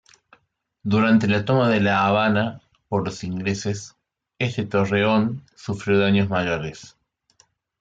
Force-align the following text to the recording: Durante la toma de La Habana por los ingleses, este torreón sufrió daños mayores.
Durante 0.81 1.27
la 1.27 1.45
toma 1.45 1.69
de 1.69 1.79
La 1.79 2.07
Habana 2.07 2.59
por 2.89 3.05
los 3.05 3.23
ingleses, 3.23 3.95
este 4.39 4.65
torreón 4.65 5.45
sufrió 5.55 5.99
daños 5.99 6.27
mayores. 6.27 6.97